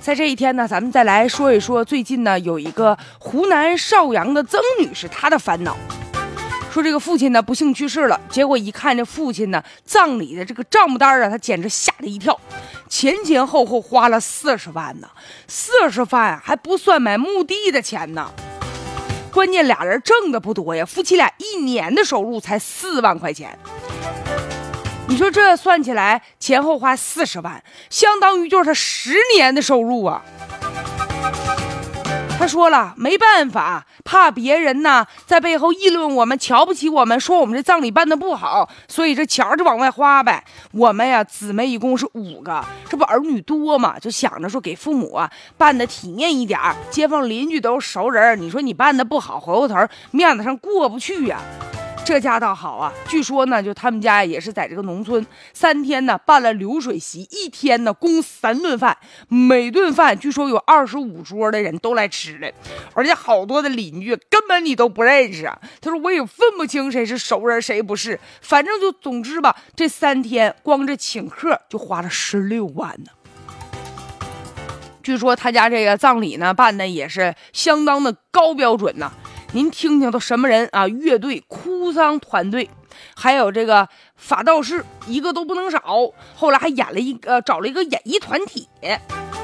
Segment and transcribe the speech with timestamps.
[0.00, 5.76] 在这一天呢，咱们再来说一说最近呢有一个湖南邵阳的曾女士她的烦恼，
[6.72, 12.40] 说这个父亲呢不幸去世了，结果一看这父亲呢葬礼的这个账目单啊，她简直吓了一跳，
[12.88, 15.08] 前前后后花了四十万呢，
[15.46, 18.30] 四十万还不算买墓地的钱呢。
[19.30, 23.56] 关键俩人挣的不多呀，夫妻俩一年的收入才四万块钱。
[25.10, 30.22] 你说这算起来前后花四十万，相当于就是他十年的收入啊。
[32.38, 40.44] 他说了，没办法，怕别人呢在背后议论我们，瞧不起我们，说我们这葬礼办的不好，所以这钱就往外花呗。
[40.70, 46.58] 我们呀，姊妹一共是五个，这不儿女多嘛，就想着说给父母啊办的体面一点
[46.88, 49.74] 街坊邻居都是熟人，你说你办的不好，回过头
[50.12, 51.40] 面子上过不去呀。
[52.10, 55.24] 这家倒好啊，据说呢，就他们家也是在这个农村，
[55.54, 62.50] 三天呢办了流水席，一天呢供三顿饭，每顿饭据说有二十五桌的人都来吃了，
[62.94, 65.56] 而且好多的邻居根本你都不认识啊。
[65.80, 73.12] 他说我也分不清谁是熟人谁不是，反正就总之吧，这三天光这请客就花了十六万呢。
[75.00, 79.12] 据说他家这个葬礼呢办的也是相当的高标准呢。
[79.52, 80.86] 您听听都什么人啊？
[80.86, 82.70] 乐队、哭丧团队，
[83.16, 85.82] 还有这个法道士，一个都不能少。
[86.36, 88.68] 后来还演了一个，找了一个演艺团体。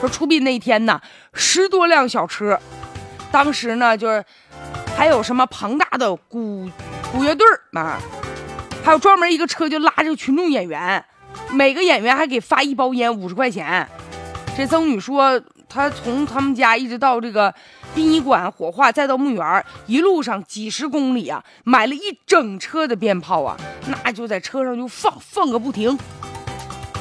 [0.00, 0.98] 说出殡那一天呢，
[1.34, 2.58] 十多辆小车，
[3.30, 4.24] 当时呢就是
[4.96, 6.70] 还有什么庞大的鼓
[7.12, 7.98] 鼓乐队嘛，
[8.82, 11.04] 还有专门一个车就拉着群众演员，
[11.50, 13.86] 每个演员还给发一包烟，五十块钱。
[14.56, 17.54] 这曾女说，她从他们家一直到这个。
[17.94, 23.56] 殡仪馆火化，再到墓园，一路上几十公里啊，买了一整车的鞭炮啊，
[23.88, 25.98] 那就在车上就放放个不停。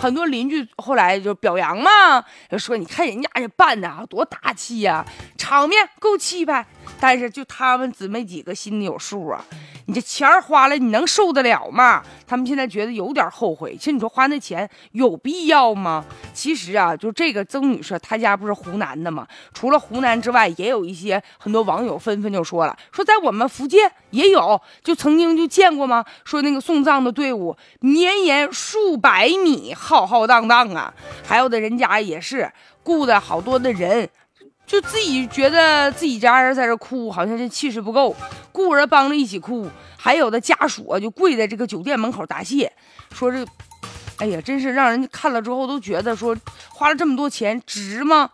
[0.00, 5.04] 很多邻居后来就表扬嘛，就说你看人家这办的啊，多大气呀，
[5.36, 6.66] 场面够气派。
[7.00, 9.44] 但是就他们姊妹几个心里有数啊。
[9.88, 12.02] 你这钱花了，你能受得了吗？
[12.26, 13.76] 他们现在觉得有点后悔。
[13.76, 16.04] 其实你说花那钱有必要吗？
[16.34, 19.24] 其实啊，就这个曾女士，她家不是湖南的吗？
[19.54, 26.04] 除了湖南之外，也有一些很多网友纷纷就说了，说在我们福建也有，就曾经就见过吗？
[26.24, 30.92] 说那个送葬的队伍绵延数百米，浩浩荡荡啊。
[31.24, 32.50] 还有的人家也是
[32.82, 34.10] 雇的好多的人。
[34.66, 38.14] 就自己觉得自己家人在这哭，好像这气势不够，
[38.52, 39.70] 雇人帮着一起哭。
[39.96, 42.70] 还有的家属啊，就跪在这个酒店门口答谢，
[43.12, 43.44] 说这，
[44.18, 46.36] 哎呀，真是让人看了之后都觉得说，
[46.68, 48.30] 花了这么多钱值吗？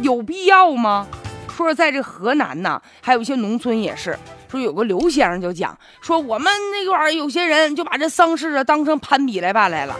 [0.00, 1.06] 有必要吗？
[1.54, 4.18] 说是在这河南呢，还有一些农村也是，
[4.50, 9.94] 说有个刘先生就讲说，我们那块儿有些人就把这丧事啊当成攀比来办来了。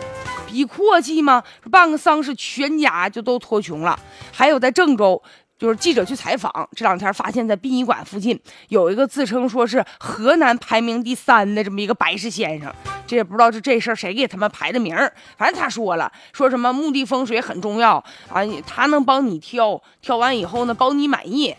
[0.52, 1.42] 比阔气吗？
[1.70, 3.98] 办个丧事，全家就都脱穷了。
[4.30, 5.20] 还有在郑州，
[5.58, 12.70] 就是记者去采访，这两天发现，在殡仪馆附近有一个自称说是河南排名第三的这么一个白氏先生。
[13.06, 17.96] 这也不知道是这事儿谁给他们排的名儿，反正他说了，说什么墓地风水很重要
[18.28, 21.56] 啊，他能帮你挑，挑完以后呢，保你满意。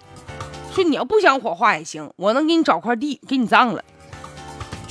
[0.71, 3.83] 说你要不想火化也行，我能给你找块地给你葬了。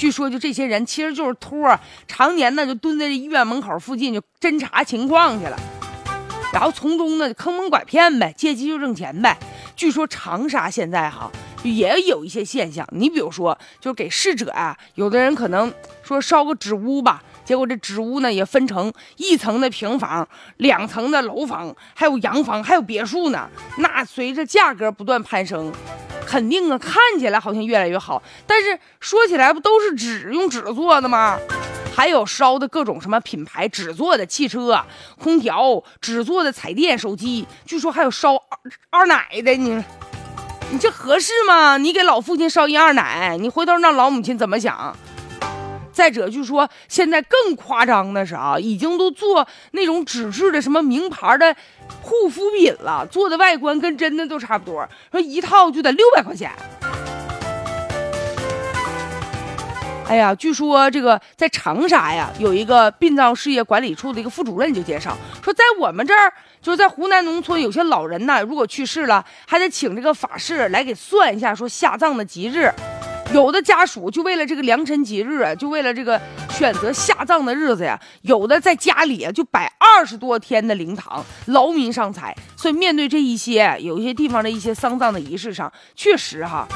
[0.02, 5.56] 据说，就这些人其实就是托儿，常年呢就蹲在这医院门口附近就侦查情况去了，
[6.52, 9.38] 然后从中呢坑蒙拐骗呗，借机就挣钱呗。
[9.76, 11.30] 据说长沙现在哈
[11.62, 23.48] 也有一些现象，你比如说，就是给逝者啊，有的人可能说烧个纸屋吧，结果这纸屋呢也分成一层的平房、两层的楼房，还有洋房，还有别墅呢。
[23.76, 25.72] 那随着价格不断攀升。
[26.32, 31.38] 肯定啊，看起来好像越来越好，但是说起来不都是纸用纸做的吗？
[31.94, 34.82] 还有烧的各种什么品牌纸做的汽车、
[35.22, 39.84] 空调，纸做的彩电、手机，据说还有烧二二奶的，你
[40.70, 41.76] 你这合适吗？
[41.76, 44.96] 你给老父亲烧一二奶，你回头让老母亲怎么想？
[45.92, 51.54] 再者，据说现在更夸张的是啊，已经都做那种纸质的什么名牌的
[52.00, 56.50] 护肤品了，做的外观跟真的都差不多，说一套就得六百块钱。
[60.08, 72.70] 哎呀，据说这个在长沙呀，有一个殡葬事业管理处的一个副主任就介绍说，在我们这儿，就是在湖南农村，有些老人呢，如果去世了，还得请这个法师来给算一下，说下葬的吉日。
[73.32, 76.20] 有的家属就为了这个良辰吉日啊，就为了这个
[76.50, 82.36] 选择下葬的日子呀，有的在家里啊就摆二十多天的灵堂，劳民伤财。
[82.56, 86.68] 所以面对这一些有一些地方的一些丧葬的仪式上，确实哈，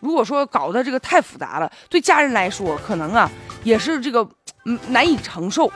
[0.00, 3.30] 如果说搞得这个太复杂了，对家人来说可能啊
[3.64, 4.28] 也是这个
[4.88, 5.72] 难以承受。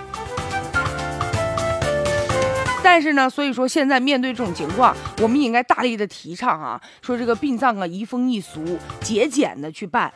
[2.94, 10.14] 但是呢，所以说现在面对这种情况，我们应该大力的提倡啊，说这个殡葬啊，移风易俗，节俭的去办，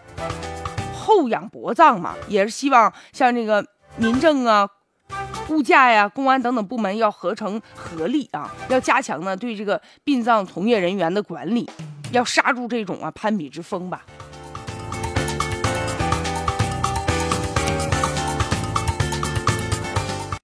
[0.94, 3.66] 厚养薄葬嘛，也是希望像这个
[3.96, 4.68] 民政啊。
[5.48, 11.68] 物价呀，公安等等部门要合成合力啊，要加强呢对这个殡葬从业人员的管理，
[12.12, 14.06] 要刹住这种啊攀比之风吧。